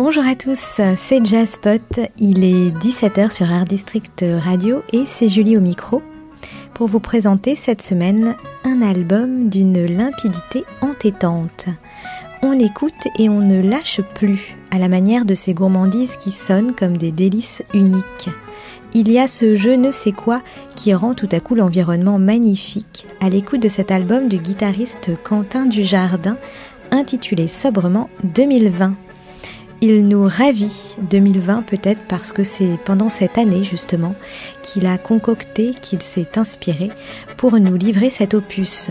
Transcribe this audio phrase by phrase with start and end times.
[0.00, 5.56] Bonjour à tous, c'est Jazzpot, il est 17h sur Art District Radio et c'est Julie
[5.56, 6.02] au micro
[6.72, 11.66] pour vous présenter cette semaine un album d'une limpidité entêtante.
[12.42, 16.76] On écoute et on ne lâche plus, à la manière de ces gourmandises qui sonnent
[16.76, 18.30] comme des délices uniques.
[18.94, 20.42] Il y a ce je ne sais quoi
[20.76, 25.66] qui rend tout à coup l'environnement magnifique à l'écoute de cet album du guitariste Quentin
[25.66, 26.36] Dujardin
[26.92, 28.94] intitulé sobrement 2020.
[29.80, 34.16] Il nous ravit 2020 peut-être parce que c'est pendant cette année justement
[34.60, 36.90] qu'il a concocté, qu'il s'est inspiré
[37.36, 38.90] pour nous livrer cet opus.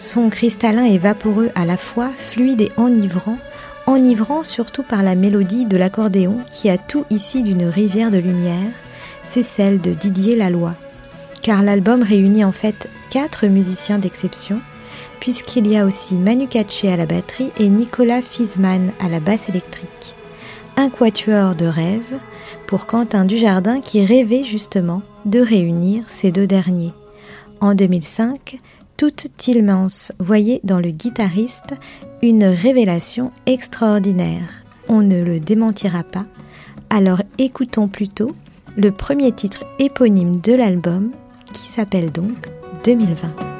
[0.00, 3.38] Son cristallin est vaporeux à la fois, fluide et enivrant,
[3.86, 8.72] enivrant surtout par la mélodie de l'accordéon qui a tout ici d'une rivière de lumière,
[9.22, 10.74] c'est celle de Didier Laloy.
[11.42, 14.60] Car l'album réunit en fait quatre musiciens d'exception,
[15.20, 19.48] puisqu'il y a aussi Manu Katché à la batterie et Nicolas Fisman à la basse
[19.48, 20.16] électrique
[20.76, 22.18] un quatuor de rêve
[22.66, 26.92] pour Quentin Dujardin qui rêvait justement de réunir ces deux derniers.
[27.60, 28.58] En 2005,
[28.96, 31.74] toute Tillmans voyait dans le guitariste
[32.22, 34.64] une révélation extraordinaire.
[34.88, 36.26] On ne le démentira pas.
[36.90, 38.32] Alors écoutons plutôt
[38.76, 41.10] le premier titre éponyme de l'album
[41.52, 42.48] qui s'appelle donc
[42.84, 43.53] 2020.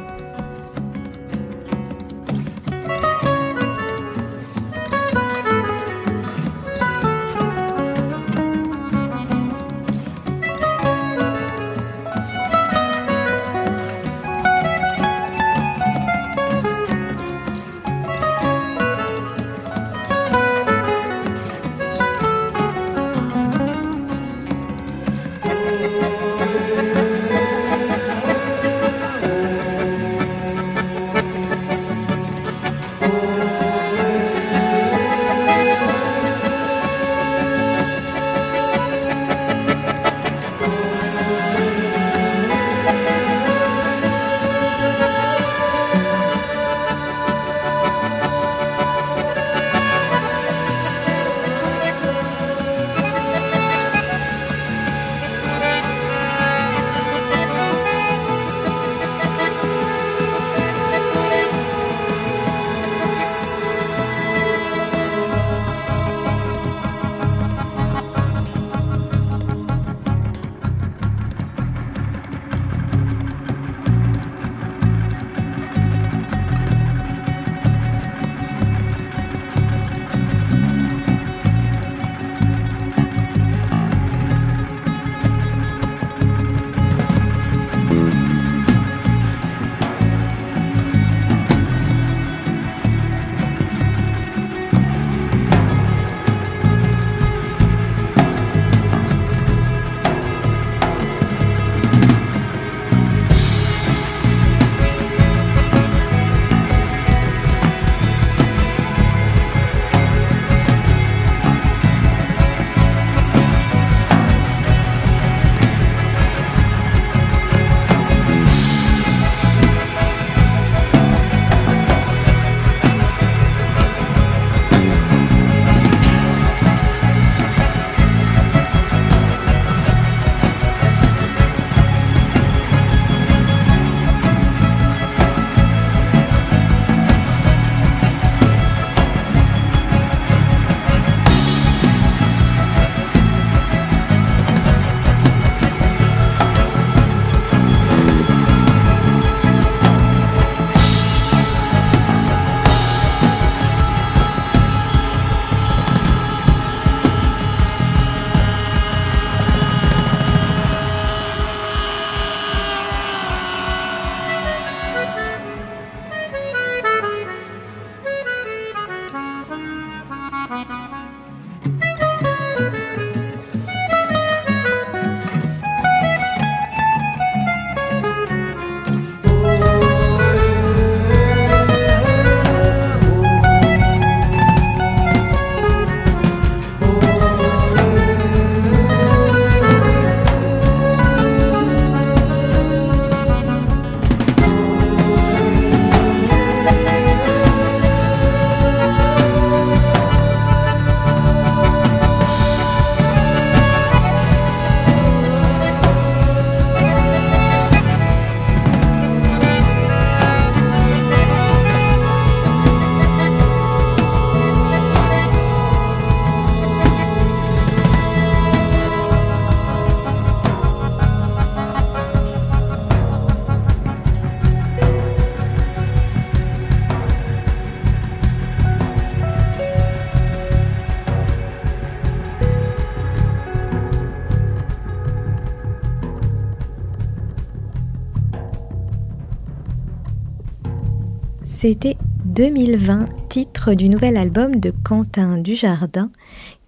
[241.67, 241.97] C'était
[242.27, 246.11] 2020, titre du nouvel album de Quentin Dujardin,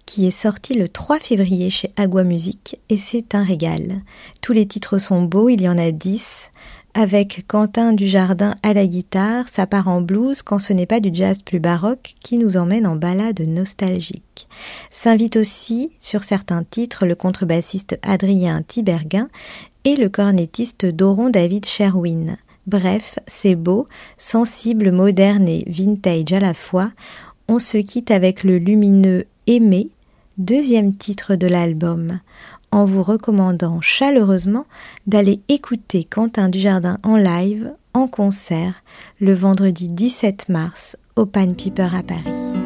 [0.07, 4.01] qui est sorti le 3 février chez Agua Music, et c'est un régal.
[4.41, 6.49] Tous les titres sont beaux, il y en a 10,
[6.95, 11.11] avec Quentin Dujardin à la guitare, ça part en blues quand ce n'est pas du
[11.13, 14.47] jazz plus baroque qui nous emmène en balade nostalgique.
[14.89, 19.29] S'invite aussi sur certains titres le contrebassiste Adrien Tiberguin
[19.83, 22.37] et le cornettiste Doron David Sherwin.
[22.67, 23.87] Bref, c'est beau,
[24.17, 26.91] sensible, moderne et vintage à la fois.
[27.47, 29.89] On se quitte avec le lumineux Aimé,
[30.37, 32.19] deuxième titre de l'album,
[32.71, 34.65] en vous recommandant chaleureusement
[35.07, 38.83] d'aller écouter Quentin Dujardin en live, en concert,
[39.21, 42.56] le vendredi 17 mars au Pan Piper à Paris.